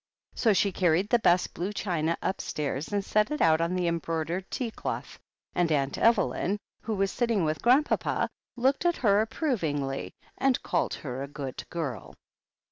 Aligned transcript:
So 0.33 0.51
she 0.51 0.71
carried 0.71 1.09
the 1.09 1.19
best 1.19 1.53
blue 1.53 1.71
china 1.71 2.17
upstairs 2.23 2.87
and 2.87 3.05
set 3.05 3.29
it 3.29 3.39
out 3.39 3.61
on 3.61 3.75
the 3.75 3.85
embroidered 3.87 4.49
tea 4.49 4.71
cloth, 4.71 5.19
and 5.53 5.71
Aunt 5.71 5.95
Evelyn, 5.95 6.57
who 6.81 6.95
was 6.95 7.11
sitting 7.11 7.45
with 7.45 7.61
Grandpapa, 7.61 8.27
looked 8.55 8.83
at 8.83 8.97
her 8.97 9.23
approv 9.23 9.59
ingly 9.59 10.13
and 10.39 10.63
called 10.63 10.95
her 10.95 11.21
a 11.21 11.27
good 11.27 11.63
girl. 11.69 12.15